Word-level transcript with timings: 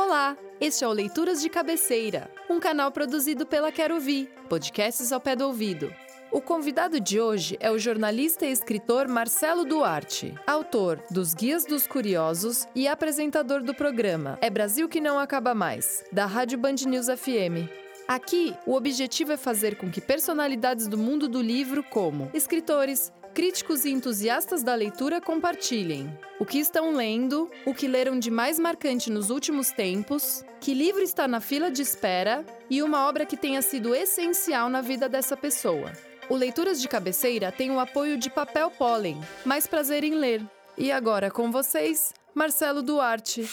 Olá, 0.00 0.38
este 0.60 0.84
é 0.84 0.88
o 0.88 0.92
Leituras 0.92 1.42
de 1.42 1.48
Cabeceira, 1.48 2.30
um 2.48 2.60
canal 2.60 2.92
produzido 2.92 3.44
pela 3.44 3.72
Quero 3.72 3.94
Ouvir, 3.94 4.30
podcasts 4.48 5.10
ao 5.10 5.20
pé 5.20 5.34
do 5.34 5.44
ouvido. 5.44 5.92
O 6.30 6.40
convidado 6.40 7.00
de 7.00 7.20
hoje 7.20 7.56
é 7.58 7.68
o 7.68 7.80
jornalista 7.80 8.46
e 8.46 8.52
escritor 8.52 9.08
Marcelo 9.08 9.64
Duarte, 9.64 10.36
autor 10.46 11.02
dos 11.10 11.34
Guias 11.34 11.64
dos 11.64 11.84
Curiosos 11.88 12.64
e 12.76 12.86
apresentador 12.86 13.60
do 13.60 13.74
programa 13.74 14.38
É 14.40 14.48
Brasil 14.48 14.88
que 14.88 15.00
Não 15.00 15.18
Acaba 15.18 15.52
Mais, 15.52 16.04
da 16.12 16.26
Rádio 16.26 16.58
Band 16.58 16.76
News 16.86 17.06
FM. 17.06 17.68
Aqui, 18.06 18.54
o 18.64 18.74
objetivo 18.74 19.32
é 19.32 19.36
fazer 19.36 19.76
com 19.76 19.90
que 19.90 20.00
personalidades 20.00 20.86
do 20.86 20.96
mundo 20.96 21.28
do 21.28 21.42
livro, 21.42 21.82
como 21.82 22.30
escritores, 22.32 23.12
críticos 23.38 23.84
e 23.84 23.90
entusiastas 23.90 24.64
da 24.64 24.74
leitura 24.74 25.20
compartilhem 25.20 26.12
o 26.40 26.44
que 26.44 26.58
estão 26.58 26.92
lendo, 26.96 27.48
o 27.64 27.72
que 27.72 27.86
leram 27.86 28.18
de 28.18 28.32
mais 28.32 28.58
marcante 28.58 29.12
nos 29.12 29.30
últimos 29.30 29.70
tempos, 29.70 30.44
que 30.60 30.74
livro 30.74 31.02
está 31.02 31.28
na 31.28 31.40
fila 31.40 31.70
de 31.70 31.80
espera 31.80 32.44
e 32.68 32.82
uma 32.82 33.06
obra 33.06 33.24
que 33.24 33.36
tenha 33.36 33.62
sido 33.62 33.94
essencial 33.94 34.68
na 34.68 34.80
vida 34.80 35.08
dessa 35.08 35.36
pessoa. 35.36 35.92
O 36.28 36.34
Leituras 36.34 36.82
de 36.82 36.88
Cabeceira 36.88 37.52
tem 37.52 37.70
o 37.70 37.78
apoio 37.78 38.18
de 38.18 38.28
Papel 38.28 38.72
Pólen, 38.72 39.16
mais 39.44 39.68
prazer 39.68 40.02
em 40.02 40.16
ler. 40.16 40.42
E 40.76 40.90
agora 40.90 41.30
com 41.30 41.52
vocês, 41.52 42.12
Marcelo 42.34 42.82
Duarte. 42.82 43.48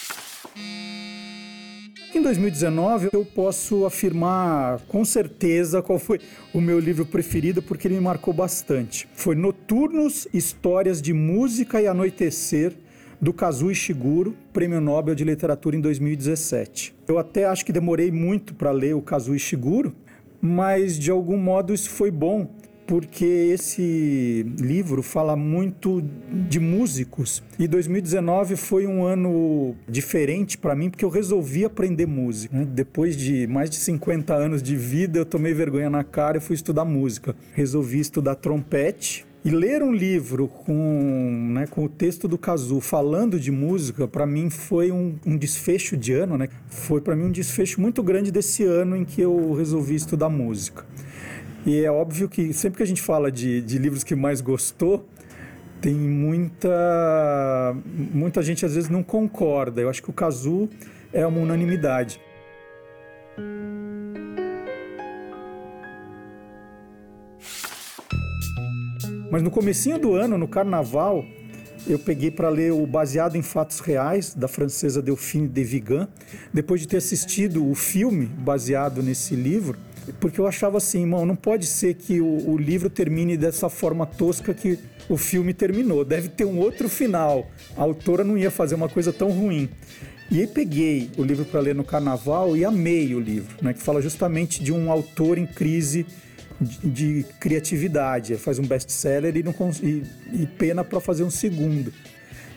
Em 2.15 2.21
2019, 2.21 3.09
eu 3.11 3.25
posso 3.25 3.85
afirmar 3.85 4.79
com 4.87 5.03
certeza 5.03 5.81
qual 5.81 5.99
foi 5.99 6.21
o 6.53 6.61
meu 6.61 6.79
livro 6.79 7.05
preferido, 7.05 7.61
porque 7.61 7.89
ele 7.89 7.95
me 7.95 7.99
marcou 7.99 8.33
bastante. 8.33 9.05
Foi 9.13 9.35
Noturnos, 9.35 10.25
Histórias 10.33 11.01
de 11.01 11.11
Música 11.11 11.81
e 11.81 11.87
Anoitecer, 11.87 12.71
do 13.19 13.33
Kazuo 13.33 13.69
Ishiguro, 13.69 14.33
Prêmio 14.53 14.79
Nobel 14.79 15.13
de 15.13 15.25
Literatura 15.25 15.75
em 15.75 15.81
2017. 15.81 16.95
Eu 17.05 17.19
até 17.19 17.43
acho 17.43 17.65
que 17.65 17.73
demorei 17.73 18.09
muito 18.11 18.53
para 18.53 18.71
ler 18.71 18.95
o 18.95 19.01
Kazuo 19.01 19.35
Ishiguro, 19.35 19.93
mas 20.39 20.97
de 20.97 21.11
algum 21.11 21.37
modo 21.37 21.73
isso 21.73 21.89
foi 21.89 22.11
bom, 22.11 22.49
porque 22.85 23.25
esse 23.25 24.45
livro 24.59 25.01
fala 25.01 25.35
muito 25.35 26.03
de 26.47 26.59
músicos 26.59 27.41
e 27.57 27.67
2019 27.67 28.55
foi 28.55 28.85
um 28.85 29.03
ano 29.05 29.75
diferente 29.87 30.57
para 30.57 30.75
mim 30.75 30.89
porque 30.89 31.05
eu 31.05 31.09
resolvi 31.09 31.65
aprender 31.65 32.05
música. 32.05 32.55
Né? 32.55 32.65
Depois 32.65 33.17
de 33.17 33.47
mais 33.47 33.69
de 33.69 33.77
50 33.77 34.33
anos 34.33 34.61
de 34.61 34.75
vida, 34.75 35.19
eu 35.19 35.25
tomei 35.25 35.53
vergonha 35.53 35.89
na 35.89 36.03
cara 36.03 36.37
e 36.37 36.41
fui 36.41 36.55
estudar 36.55 36.85
música. 36.85 37.35
Resolvi 37.53 37.99
estudar 37.99 38.35
trompete. 38.35 39.25
E 39.43 39.51
ler 39.51 39.83
um 39.83 39.93
livro 39.93 40.47
com, 40.47 41.51
né, 41.53 41.67
com 41.67 41.85
o 41.85 41.89
texto 41.89 42.27
do 42.27 42.35
Kazu 42.35 42.81
falando 42.81 43.39
de 43.39 43.51
música, 43.51 44.07
para 44.07 44.25
mim 44.25 44.49
foi 44.49 44.91
um, 44.91 45.19
um, 45.23 45.37
desfecho 45.37 45.95
de 45.95 46.13
ano, 46.13 46.35
né? 46.35 46.49
Foi 46.67 46.99
para 46.99 47.15
mim 47.15 47.25
um 47.25 47.31
desfecho 47.31 47.79
muito 47.79 48.01
grande 48.01 48.31
desse 48.31 48.63
ano 48.63 48.95
em 48.95 49.05
que 49.05 49.21
eu 49.21 49.53
resolvi 49.53 49.93
estudar 49.93 50.29
música. 50.29 50.83
E 51.65 51.83
é 51.83 51.91
óbvio 51.91 52.29
que 52.29 52.53
sempre 52.53 52.77
que 52.77 52.83
a 52.83 52.85
gente 52.85 53.01
fala 53.01 53.31
de, 53.31 53.59
de 53.59 53.79
livros 53.79 54.03
que 54.03 54.13
mais 54.13 54.39
gostou, 54.39 55.03
tem 55.81 55.95
muita 55.95 57.75
muita 58.13 58.43
gente 58.43 58.63
às 58.63 58.75
vezes 58.75 58.87
não 58.87 59.01
concorda. 59.01 59.81
Eu 59.81 59.89
acho 59.89 60.03
que 60.03 60.09
o 60.11 60.13
Kazu 60.13 60.69
é 61.11 61.25
uma 61.25 61.39
unanimidade. 61.39 62.21
Mas 69.31 69.41
no 69.41 69.49
comecinho 69.49 69.97
do 69.97 70.13
ano, 70.13 70.37
no 70.37 70.47
carnaval, 70.47 71.25
eu 71.87 71.97
peguei 71.97 72.29
para 72.29 72.47
ler 72.47 72.71
o 72.73 72.85
Baseado 72.85 73.35
em 73.35 73.41
Fatos 73.41 73.79
Reais, 73.79 74.35
da 74.35 74.47
francesa 74.47 75.01
Delphine 75.01 75.47
de 75.47 75.63
Vigan, 75.63 76.07
depois 76.53 76.79
de 76.79 76.87
ter 76.87 76.97
assistido 76.97 77.67
o 77.67 77.73
filme 77.73 78.27
baseado 78.27 79.01
nesse 79.01 79.35
livro 79.35 79.77
porque 80.19 80.39
eu 80.39 80.47
achava 80.47 80.77
assim, 80.77 81.01
irmão, 81.01 81.25
não 81.25 81.35
pode 81.35 81.65
ser 81.65 81.95
que 81.95 82.21
o, 82.21 82.51
o, 82.51 82.57
livro 82.57 82.89
termine 82.89 83.37
dessa 83.37 83.69
forma 83.69 84.05
tosca 84.05 84.53
que 84.53 84.79
o 85.09 85.17
filme 85.17 85.53
terminou. 85.53 86.05
Deve 86.05 86.29
ter 86.29 86.45
um 86.45 86.59
outro 86.59 86.89
final. 86.89 87.49
A 87.75 87.81
autora 87.81 88.23
não 88.23 88.37
ia 88.37 88.51
fazer 88.51 88.75
uma 88.75 88.89
coisa 88.89 89.11
tão 89.11 89.31
ruim. 89.31 89.69
E 90.29 90.39
aí 90.39 90.47
peguei 90.47 91.09
o 91.17 91.23
livro 91.23 91.45
para 91.45 91.59
ler 91.59 91.75
no 91.75 91.83
carnaval 91.83 92.57
e 92.57 92.65
amei 92.65 93.13
o 93.13 93.19
livro, 93.19 93.55
né, 93.61 93.73
que 93.73 93.81
fala 93.81 94.01
justamente 94.01 94.63
de 94.63 94.73
um 94.73 94.91
autor 94.91 95.37
em 95.37 95.45
crise 95.45 96.05
de, 96.59 96.89
de 96.89 97.25
criatividade. 97.39 98.35
Faz 98.37 98.57
um 98.57 98.65
best-seller 98.65 99.35
e, 99.35 99.43
e, 99.83 100.03
e 100.41 100.47
pena 100.47 100.83
para 100.83 100.99
fazer 100.99 101.23
um 101.23 101.29
segundo. 101.29 101.93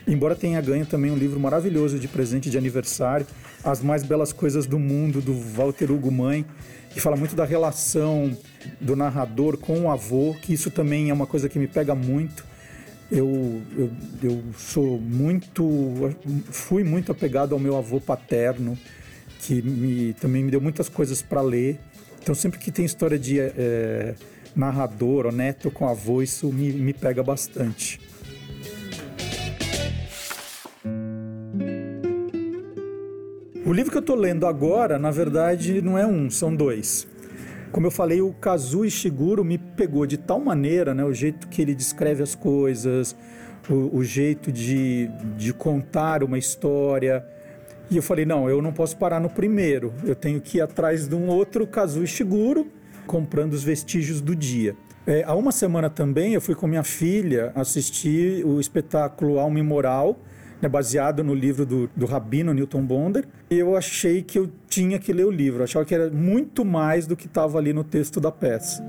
Embora 0.09 0.35
tenha 0.35 0.59
ganho 0.59 0.87
também 0.87 1.11
um 1.11 1.15
livro 1.15 1.39
maravilhoso 1.39 1.99
de 1.99 2.07
presente 2.07 2.49
de 2.49 2.57
aniversário, 2.57 3.27
As 3.63 3.79
Mais 3.79 4.01
Belas 4.01 4.33
Coisas 4.33 4.65
do 4.65 4.79
Mundo, 4.79 5.21
do 5.21 5.35
Walter 5.35 5.91
Hugo 5.91 6.11
Mãe, 6.11 6.43
que 6.89 6.99
fala 6.99 7.15
muito 7.15 7.35
da 7.35 7.45
relação 7.45 8.35
do 8.81 8.95
narrador 8.95 9.55
com 9.55 9.81
o 9.81 9.91
avô, 9.91 10.35
que 10.41 10.51
isso 10.51 10.71
também 10.71 11.11
é 11.11 11.13
uma 11.13 11.27
coisa 11.27 11.47
que 11.47 11.59
me 11.59 11.67
pega 11.67 11.93
muito. 11.93 12.43
Eu, 13.11 13.61
eu, 13.77 13.91
eu 14.23 14.43
sou 14.57 14.99
muito, 14.99 16.11
fui 16.49 16.83
muito 16.83 17.11
apegado 17.11 17.53
ao 17.53 17.59
meu 17.59 17.77
avô 17.77 18.01
paterno, 18.01 18.75
que 19.41 19.61
me, 19.61 20.13
também 20.13 20.43
me 20.43 20.49
deu 20.49 20.59
muitas 20.59 20.89
coisas 20.89 21.21
para 21.21 21.41
ler. 21.41 21.79
Então, 22.19 22.33
sempre 22.33 22.57
que 22.57 22.71
tem 22.71 22.83
história 22.83 23.19
de 23.19 23.39
é, 23.39 24.15
narrador 24.55 25.27
ou 25.27 25.31
neto 25.31 25.69
com 25.69 25.87
avô, 25.87 26.23
isso 26.23 26.51
me, 26.51 26.73
me 26.73 26.93
pega 26.93 27.21
bastante. 27.21 27.99
O 33.69 33.71
livro 33.71 33.91
que 33.91 33.97
eu 33.97 34.01
estou 34.01 34.15
lendo 34.15 34.47
agora, 34.47 34.97
na 34.97 35.11
verdade, 35.11 35.79
não 35.79 35.95
é 35.95 36.03
um, 36.03 36.27
são 36.27 36.55
dois. 36.55 37.07
Como 37.71 37.85
eu 37.85 37.91
falei, 37.91 38.19
o 38.19 38.33
Kazuo 38.33 38.83
Ishiguro 38.83 39.45
me 39.45 39.59
pegou 39.59 40.07
de 40.07 40.17
tal 40.17 40.39
maneira, 40.39 40.91
né, 40.95 41.05
o 41.05 41.13
jeito 41.13 41.47
que 41.47 41.61
ele 41.61 41.75
descreve 41.75 42.23
as 42.23 42.33
coisas, 42.33 43.15
o, 43.69 43.97
o 43.97 44.03
jeito 44.03 44.51
de, 44.51 45.07
de 45.37 45.53
contar 45.53 46.23
uma 46.23 46.39
história. 46.39 47.23
E 47.91 47.97
eu 47.97 48.01
falei, 48.01 48.25
não, 48.25 48.49
eu 48.49 48.59
não 48.59 48.73
posso 48.73 48.97
parar 48.97 49.19
no 49.19 49.29
primeiro, 49.29 49.93
eu 50.03 50.15
tenho 50.15 50.41
que 50.41 50.57
ir 50.57 50.61
atrás 50.61 51.07
de 51.07 51.13
um 51.13 51.27
outro 51.27 51.67
Kazuo 51.67 52.03
Ishiguro, 52.03 52.65
comprando 53.05 53.53
os 53.53 53.63
vestígios 53.63 54.19
do 54.19 54.35
dia. 54.35 54.75
É, 55.05 55.23
há 55.23 55.35
uma 55.35 55.51
semana 55.51 55.91
também 55.91 56.33
eu 56.33 56.41
fui 56.41 56.55
com 56.55 56.65
minha 56.65 56.83
filha 56.83 57.51
assistir 57.53 58.43
o 58.43 58.59
espetáculo 58.59 59.37
Alma 59.37 59.59
e 59.59 59.63
Né, 60.61 60.67
baseado 60.67 61.23
no 61.23 61.33
livro 61.33 61.65
do, 61.65 61.89
do 61.95 62.05
Rabino 62.05 62.53
Newton 62.53 62.83
Bonder. 62.83 63.25
Eu 63.49 63.77
achei 63.77 64.21
que 64.21 64.37
eu 64.37 64.51
tinha 64.67 64.99
que 64.99 65.13
ler 65.13 65.25
o 65.25 65.31
livro, 65.31 65.63
achava 65.63 65.85
que 65.85 65.95
era 65.95 66.09
muito 66.09 66.65
mais 66.65 67.07
do 67.07 67.15
que 67.15 67.27
estava 67.27 67.57
ali 67.57 67.71
no 67.71 67.83
texto 67.83 68.19
da 68.19 68.31
peça. 68.31 68.83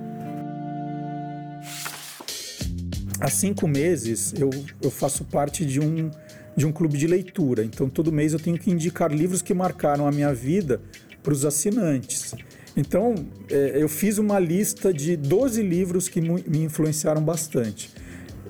Há 3.21 3.29
cinco 3.29 3.69
meses 3.69 4.35
eu, 4.37 4.51
eu 4.83 4.91
faço 4.91 5.25
parte 5.25 5.65
de 5.65 5.79
um, 5.79 6.11
de 6.57 6.67
um 6.67 6.73
clube 6.73 6.97
de 6.97 7.07
leitura, 7.07 7.63
então 7.63 7.89
todo 7.89 8.11
mês 8.11 8.33
eu 8.33 8.41
tenho 8.41 8.59
que 8.59 8.71
indicar 8.71 9.13
livros 9.13 9.43
que 9.43 9.55
marcaram 9.55 10.09
a 10.09 10.11
minha 10.11 10.35
vida 10.35 10.81
para 11.23 11.33
os 11.33 11.45
assinantes. 11.45 12.35
Então, 12.77 13.15
é, 13.51 13.83
eu 13.83 13.89
fiz 13.89 14.19
uma 14.19 14.39
lista 14.39 14.93
de 14.93 15.17
12 15.17 15.63
livros 15.63 16.09
que 16.09 16.21
me 16.21 16.63
influenciaram 16.63 17.23
bastante. 17.23 17.91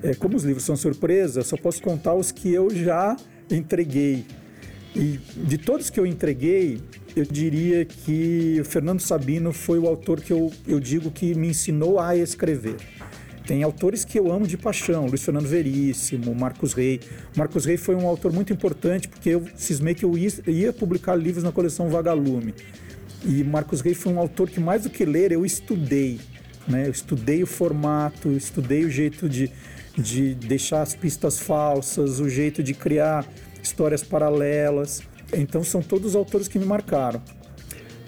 É, 0.03 0.15
como 0.15 0.35
os 0.35 0.43
livros 0.43 0.63
são 0.63 0.75
surpresa, 0.75 1.43
só 1.43 1.55
posso 1.55 1.81
contar 1.81 2.15
os 2.15 2.31
que 2.31 2.51
eu 2.51 2.69
já 2.69 3.15
entreguei. 3.49 4.25
E 4.95 5.19
de 5.35 5.57
todos 5.57 5.89
que 5.89 5.99
eu 5.99 6.05
entreguei, 6.05 6.81
eu 7.15 7.23
diria 7.23 7.85
que 7.85 8.57
o 8.59 8.65
Fernando 8.65 8.99
Sabino 8.99 9.53
foi 9.53 9.79
o 9.79 9.87
autor 9.87 10.21
que 10.21 10.33
eu, 10.33 10.51
eu 10.67 10.79
digo 10.79 11.11
que 11.11 11.35
me 11.35 11.49
ensinou 11.49 11.99
a 11.99 12.15
escrever. 12.15 12.75
Tem 13.45 13.63
autores 13.63 14.05
que 14.05 14.19
eu 14.19 14.31
amo 14.31 14.45
de 14.45 14.57
paixão, 14.57 15.07
Luiz 15.07 15.23
Fernando 15.23 15.47
Veríssimo, 15.47 16.33
Marcos 16.33 16.73
Rey. 16.73 16.99
Marcos 17.35 17.65
Rey 17.65 17.75
foi 17.75 17.95
um 17.95 18.07
autor 18.07 18.31
muito 18.31 18.53
importante 18.53 19.07
porque 19.07 19.29
eu 19.29 19.45
cismei 19.55 19.93
que 19.93 20.05
eu 20.05 20.13
ia, 20.17 20.71
publicar 20.71 21.15
livros 21.15 21.43
na 21.43 21.51
coleção 21.51 21.89
Vagalume. 21.89 22.53
E 23.25 23.43
Marcos 23.43 23.81
Rey 23.81 23.93
foi 23.93 24.13
um 24.13 24.19
autor 24.19 24.49
que 24.49 24.59
mais 24.59 24.83
do 24.83 24.89
que 24.89 25.05
ler, 25.05 25.31
eu 25.31 25.45
estudei. 25.45 26.19
Né? 26.67 26.87
Eu 26.87 26.91
estudei 26.91 27.43
o 27.43 27.47
formato, 27.47 28.31
estudei 28.31 28.85
o 28.85 28.89
jeito 28.89 29.27
de, 29.27 29.51
de 29.97 30.33
deixar 30.33 30.81
as 30.81 30.95
pistas 30.95 31.39
falsas, 31.39 32.19
o 32.19 32.29
jeito 32.29 32.63
de 32.63 32.73
criar 32.73 33.25
histórias 33.61 34.03
paralelas. 34.03 35.01
Então 35.33 35.63
são 35.63 35.81
todos 35.81 36.15
autores 36.15 36.47
que 36.47 36.59
me 36.59 36.65
marcaram. 36.65 37.21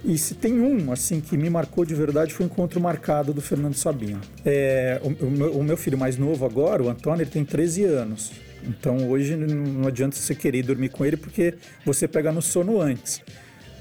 E 0.05 0.17
se 0.17 0.35
tem 0.35 0.59
um 0.59 0.91
assim 0.91 1.21
que 1.21 1.37
me 1.37 1.49
marcou 1.49 1.85
de 1.85 1.95
verdade 1.95 2.33
foi 2.33 2.45
o 2.45 2.47
Encontro 2.47 2.79
Marcado 2.81 3.33
do 3.33 3.41
Fernando 3.41 3.75
Sabino. 3.75 4.19
É, 4.43 4.99
o, 5.01 5.25
o, 5.25 5.31
meu, 5.31 5.51
o, 5.59 5.63
meu, 5.63 5.77
filho 5.77 5.97
mais 5.97 6.17
novo 6.17 6.45
agora, 6.45 6.83
o 6.83 6.89
Antônio, 6.89 7.23
ele 7.23 7.29
tem 7.29 7.45
13 7.45 7.85
anos. 7.85 8.31
Então 8.65 9.09
hoje 9.09 9.35
não 9.37 9.87
adianta 9.87 10.15
você 10.17 10.35
querer 10.35 10.63
dormir 10.63 10.89
com 10.89 11.05
ele 11.05 11.15
porque 11.15 11.53
você 11.85 12.05
pega 12.05 12.31
no 12.33 12.41
sono 12.41 12.81
antes. 12.81 13.21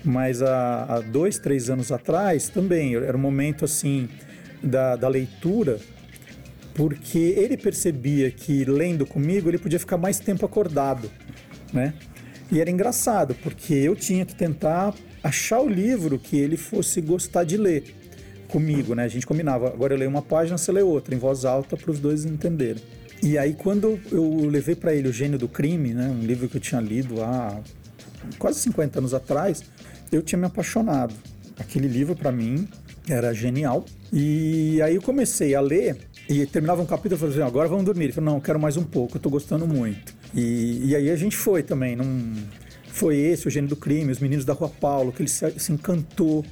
Mas 0.05 0.43
há, 0.43 0.85
há 0.89 1.01
dois, 1.01 1.39
três 1.39 1.69
anos 1.69 1.91
atrás 1.91 2.49
também 2.49 2.95
era 2.95 3.17
um 3.17 3.21
momento 3.21 3.65
assim 3.65 4.09
da, 4.63 4.95
da 4.95 5.09
leitura 5.09 5.81
porque 6.75 7.19
ele 7.19 7.57
percebia 7.57 8.31
que 8.31 8.65
lendo 8.65 9.07
comigo 9.07 9.49
ele 9.49 9.59
podia 9.59 9.79
ficar 9.79 9.97
mais 9.97 10.19
tempo 10.19 10.45
acordado, 10.47 11.11
né? 11.73 11.95
E 12.51 12.61
era 12.61 12.71
engraçado, 12.71 13.35
porque 13.43 13.75
eu 13.75 13.97
tinha 13.97 14.27
que 14.27 14.35
tentar 14.35 14.95
achar 15.23 15.61
o 15.61 15.69
livro 15.69 16.19
que 16.19 16.37
ele 16.37 16.57
fosse 16.57 17.01
gostar 17.01 17.45
de 17.45 17.57
ler 17.57 17.95
comigo, 18.49 18.95
né? 18.95 19.05
A 19.05 19.09
gente 19.09 19.27
combinava, 19.27 19.69
agora 19.69 19.95
eu 19.95 19.99
leio 19.99 20.11
uma 20.11 20.21
página, 20.21 20.59
você 20.59 20.71
lê 20.71 20.83
outra, 20.83 21.15
em 21.15 21.19
voz 21.19 21.45
alta, 21.45 21.77
para 21.77 21.91
os 21.91 21.99
dois 21.99 22.25
entenderem. 22.25 22.83
E 23.23 23.39
aí, 23.39 23.55
quando 23.55 23.99
eu 24.11 24.49
levei 24.51 24.75
para 24.75 24.93
ele 24.93 25.09
O 25.09 25.13
Gênio 25.13 25.39
do 25.39 25.49
Crime, 25.49 25.95
né? 25.95 26.09
Um 26.09 26.27
livro 26.27 26.49
que 26.49 26.57
eu 26.57 26.61
tinha 26.61 26.81
lido 26.81 27.23
há 27.23 27.61
quase 28.39 28.59
50 28.61 28.99
anos 28.99 29.15
atrás, 29.15 29.63
eu 30.11 30.21
tinha 30.23 30.39
me 30.39 30.47
apaixonado. 30.47 31.15
Aquele 31.57 31.87
livro, 31.87 32.17
para 32.17 32.33
mim, 32.33 32.69
era 33.09 33.33
genial. 33.33 33.85
E 34.13 34.83
aí 34.83 34.97
eu 34.97 35.03
comecei 35.03 35.55
a 35.55 35.61
ler 35.61 35.97
e 36.33 36.47
terminava 36.47 36.81
um 36.81 36.87
capítulo 36.87 37.17
e 37.17 37.19
falava 37.19 37.39
assim, 37.39 37.47
agora 37.47 37.69
vamos 37.69 37.85
dormir. 37.85 38.05
Ele 38.05 38.13
falou, 38.13 38.33
não, 38.33 38.41
quero 38.41 38.59
mais 38.59 38.77
um 38.77 38.85
pouco, 38.85 39.17
eu 39.17 39.21
tô 39.21 39.29
gostando 39.29 39.67
muito. 39.67 40.15
E, 40.35 40.81
e 40.87 40.97
aí 40.97 41.11
a 41.11 41.17
gente 41.17 41.37
foi 41.37 41.63
também, 41.63 41.95
num... 41.95 42.35
Foi 42.89 43.17
esse, 43.17 43.47
o 43.49 43.51
gênio 43.51 43.69
do 43.69 43.77
crime, 43.77 44.11
os 44.11 44.19
meninos 44.19 44.45
da 44.45 44.53
Rua 44.53 44.69
Paulo, 44.69 45.13
que 45.13 45.23
ele 45.23 45.29
se, 45.29 45.51
se 45.59 45.73
encantou. 45.73 46.45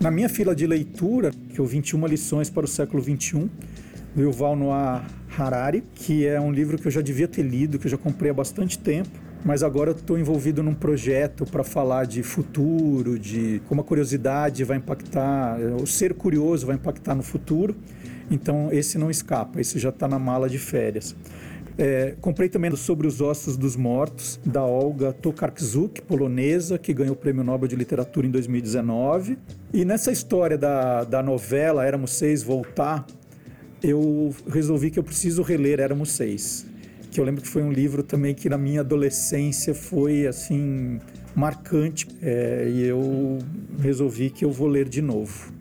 Na 0.00 0.10
minha 0.10 0.28
fila 0.28 0.54
de 0.54 0.66
leitura, 0.66 1.30
que 1.52 1.58
eu 1.58 1.66
21 1.66 2.06
lições 2.06 2.50
para 2.50 2.64
o 2.64 2.68
século 2.68 3.02
21, 3.02 3.48
do 4.14 4.22
Yuval 4.22 4.56
Noah 4.56 5.04
Harari, 5.36 5.82
que 5.94 6.26
é 6.26 6.40
um 6.40 6.52
livro 6.52 6.78
que 6.78 6.86
eu 6.86 6.92
já 6.92 7.00
devia 7.00 7.28
ter 7.28 7.42
lido, 7.42 7.78
que 7.78 7.86
eu 7.86 7.90
já 7.90 7.98
comprei 7.98 8.30
há 8.30 8.34
bastante 8.34 8.78
tempo 8.78 9.32
mas 9.44 9.62
agora 9.62 9.90
eu 9.90 9.96
estou 9.96 10.18
envolvido 10.18 10.62
num 10.62 10.74
projeto 10.74 11.44
para 11.44 11.64
falar 11.64 12.06
de 12.06 12.22
futuro, 12.22 13.18
de 13.18 13.60
como 13.66 13.80
a 13.80 13.84
curiosidade 13.84 14.62
vai 14.64 14.76
impactar, 14.76 15.58
o 15.80 15.86
ser 15.86 16.14
curioso 16.14 16.66
vai 16.66 16.76
impactar 16.76 17.14
no 17.14 17.22
futuro. 17.22 17.74
Então 18.30 18.68
esse 18.70 18.96
não 18.98 19.10
escapa, 19.10 19.60
esse 19.60 19.78
já 19.78 19.88
está 19.88 20.06
na 20.06 20.18
mala 20.18 20.48
de 20.48 20.58
férias. 20.58 21.14
É, 21.76 22.14
comprei 22.20 22.50
também 22.50 22.74
sobre 22.76 23.06
os 23.06 23.20
ossos 23.20 23.56
dos 23.56 23.76
mortos 23.76 24.38
da 24.44 24.62
Olga 24.62 25.12
Tokarczuk, 25.12 26.02
polonesa, 26.02 26.78
que 26.78 26.92
ganhou 26.92 27.14
o 27.14 27.16
Prêmio 27.16 27.42
Nobel 27.42 27.66
de 27.66 27.74
Literatura 27.74 28.26
em 28.26 28.30
2019. 28.30 29.38
E 29.72 29.84
nessa 29.84 30.12
história 30.12 30.58
da, 30.58 31.02
da 31.02 31.22
novela 31.22 31.84
Éramos 31.84 32.12
Seis 32.12 32.42
voltar, 32.42 33.06
eu 33.82 34.34
resolvi 34.48 34.90
que 34.90 34.98
eu 34.98 35.04
preciso 35.04 35.42
reler 35.42 35.80
Éramos 35.80 36.12
Seis 36.12 36.66
que 37.12 37.20
eu 37.20 37.24
lembro 37.24 37.42
que 37.42 37.48
foi 37.48 37.62
um 37.62 37.70
livro 37.70 38.02
também 38.02 38.34
que 38.34 38.48
na 38.48 38.56
minha 38.56 38.80
adolescência 38.80 39.74
foi 39.74 40.26
assim 40.26 40.98
marcante 41.34 42.08
é, 42.22 42.66
e 42.72 42.84
eu 42.84 43.38
resolvi 43.78 44.30
que 44.30 44.44
eu 44.46 44.50
vou 44.50 44.66
ler 44.66 44.88
de 44.88 45.02
novo. 45.02 45.51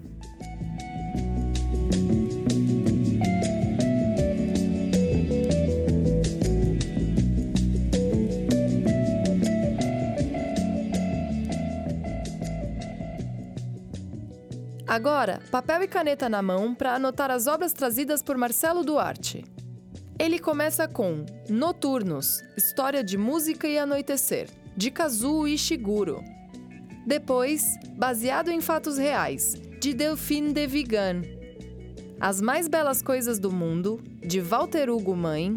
Agora, 14.92 15.40
papel 15.50 15.84
e 15.84 15.88
caneta 15.88 16.28
na 16.28 16.42
mão 16.42 16.76
para 16.76 16.96
anotar 16.96 17.32
as 17.32 17.48
obras 17.48 17.72
trazidas 17.72 18.22
por 18.22 18.36
Marcelo 18.36 18.84
Duarte. 18.84 19.46
Ele 20.20 20.38
começa 20.38 20.86
com 20.86 21.26
Noturnos, 21.48 22.44
História 22.58 23.02
de 23.02 23.18
Música 23.18 23.70
e 23.70 23.78
Anoitecer, 23.78 24.50
de 24.76 24.92
Kazuo 24.92 25.48
Ishiguro. 25.48 26.22
Depois, 27.08 27.64
baseado 27.98 28.52
em 28.52 28.60
fatos 28.60 28.98
reais, 28.98 29.54
de 29.80 29.94
Delphine 29.94 30.52
de 30.52 30.68
Vigan. 30.68 31.22
As 32.20 32.42
Mais 32.42 32.68
Belas 32.68 33.02
Coisas 33.02 33.40
do 33.40 33.50
Mundo, 33.50 34.04
de 34.22 34.42
Walter 34.42 34.90
Hugo 34.90 35.16
Mãe. 35.16 35.56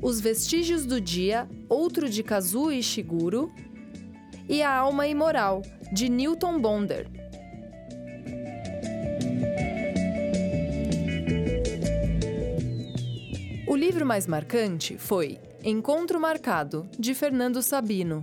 Os 0.00 0.18
Vestígios 0.18 0.86
do 0.86 0.98
Dia, 0.98 1.46
outro 1.68 2.08
de 2.08 2.22
Kazuo 2.22 2.72
Ishiguro. 2.72 3.52
E 4.48 4.62
A 4.62 4.74
Alma 4.74 5.06
Imoral, 5.06 5.60
de 5.92 6.08
Newton 6.08 6.58
Bonder. 6.58 7.13
O 13.74 13.76
livro 13.76 14.06
mais 14.06 14.24
marcante 14.28 14.96
foi 14.96 15.36
Encontro 15.64 16.20
Marcado, 16.20 16.88
de 16.96 17.12
Fernando 17.12 17.60
Sabino. 17.60 18.20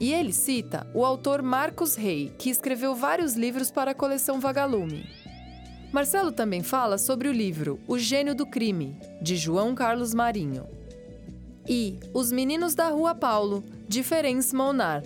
E 0.00 0.14
ele 0.14 0.32
cita 0.32 0.90
o 0.94 1.04
autor 1.04 1.42
Marcos 1.42 1.94
Rey, 1.94 2.32
que 2.38 2.48
escreveu 2.48 2.94
vários 2.94 3.34
livros 3.34 3.70
para 3.70 3.90
a 3.90 3.94
coleção 3.94 4.40
Vagalume. 4.40 5.04
Marcelo 5.92 6.32
também 6.32 6.62
fala 6.62 6.96
sobre 6.96 7.28
o 7.28 7.32
livro 7.32 7.78
O 7.86 7.98
Gênio 7.98 8.34
do 8.34 8.46
Crime, 8.46 8.98
de 9.20 9.36
João 9.36 9.74
Carlos 9.74 10.14
Marinho. 10.14 10.66
E 11.68 12.00
Os 12.14 12.32
Meninos 12.32 12.74
da 12.74 12.88
Rua 12.88 13.14
Paulo, 13.14 13.62
de 13.86 14.02
Ferenc 14.02 14.54
Molnar, 14.54 15.02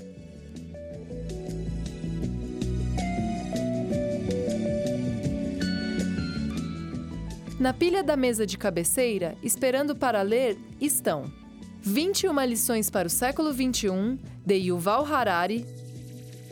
Na 7.65 7.73
pilha 7.73 8.03
da 8.03 8.15
mesa 8.15 8.45
de 8.45 8.59
cabeceira, 8.59 9.39
esperando 9.43 9.97
para 9.97 10.21
ler, 10.21 10.59
estão 10.79 11.33
21 11.81 12.39
lições 12.45 12.91
para 12.91 13.09
o 13.09 13.11
século 13.11 13.55
XXI, 13.55 14.19
de 14.45 14.55
Yuval 14.55 15.07
Harari, 15.07 15.65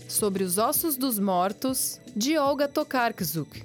Sobre 0.08 0.42
os 0.42 0.56
ossos 0.56 0.96
dos 0.96 1.18
mortos, 1.18 2.00
de 2.16 2.38
Olga 2.38 2.66
Tokarczuk. 2.66 3.62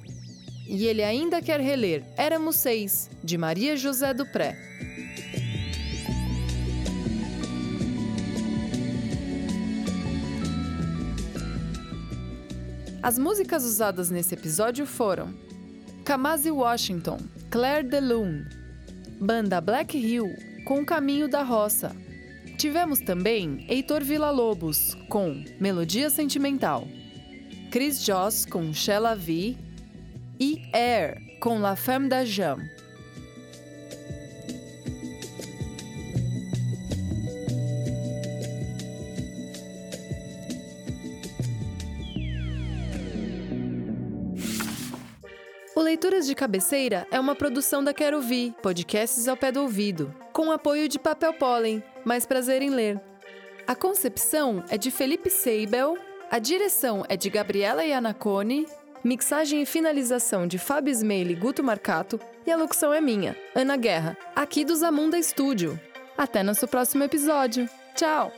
E 0.67 0.87
ele 0.87 1.01
ainda 1.01 1.41
quer 1.41 1.61
reler 1.61 2.03
Éramos 2.17 2.57
Seis, 2.57 3.09
de 3.23 3.37
Maria 3.37 3.77
José 3.77 4.13
Dupré. 4.13 4.57
As 13.01 13.17
músicas 13.17 13.63
usadas 13.63 14.09
nesse 14.09 14.33
episódio 14.33 14.85
foram 14.85 15.33
Kamasi 16.03 16.51
Washington, 16.51 17.19
Claire 17.49 17.87
DeLune, 17.87 18.45
banda 19.21 19.61
Black 19.61 19.97
Hill 19.97 20.35
com 20.65 20.85
Caminho 20.85 21.29
da 21.29 21.43
Roça. 21.43 21.95
Tivemos 22.57 22.99
também 22.99 23.65
Heitor 23.69 24.03
Villa-Lobos 24.03 24.95
com 25.07 25.45
Melodia 25.57 26.09
Sentimental, 26.09 26.85
Chris 27.71 28.03
Joss 28.03 28.45
com 28.45 28.73
Shella 28.73 29.15
V 29.15 29.55
e 30.37 30.69
Air 30.73 31.39
com 31.39 31.59
La 31.59 31.77
Femme 31.77 32.09
da 32.09 32.25
Jam. 32.25 32.59
O 45.77 45.79
Leituras 45.79 46.25
de 46.25 46.33
Cabeceira 46.33 47.05
é 47.11 47.19
uma 47.19 47.35
produção 47.35 47.83
da 47.83 47.93
Quero 47.93 48.19
Vi, 48.19 48.51
podcasts 48.63 49.27
ao 49.27 49.37
pé 49.37 49.51
do 49.51 49.61
ouvido, 49.61 50.11
com 50.33 50.51
apoio 50.51 50.89
de 50.89 50.97
Papel 50.97 51.31
Pólen, 51.35 51.83
mais 52.03 52.25
prazer 52.25 52.63
em 52.63 52.71
ler. 52.71 52.99
A 53.67 53.75
concepção 53.75 54.63
é 54.69 54.77
de 54.79 54.89
Felipe 54.89 55.29
Seibel, 55.29 55.95
a 56.31 56.39
direção 56.39 57.05
é 57.07 57.15
de 57.15 57.29
Gabriela 57.29 57.85
Iannacone, 57.85 58.65
mixagem 59.03 59.61
e 59.61 59.67
finalização 59.67 60.47
de 60.47 60.57
Fábio 60.57 60.91
Smeili 60.91 61.33
e 61.33 61.35
Guto 61.35 61.63
Marcato, 61.63 62.19
e 62.43 62.51
a 62.51 62.57
locução 62.57 62.91
é 62.91 62.99
minha, 62.99 63.37
Ana 63.53 63.77
Guerra, 63.77 64.17
aqui 64.35 64.65
do 64.65 64.75
Zamunda 64.75 65.19
Estúdio. 65.19 65.79
Até 66.17 66.41
nosso 66.41 66.67
próximo 66.67 67.03
episódio. 67.03 67.69
Tchau! 67.93 68.33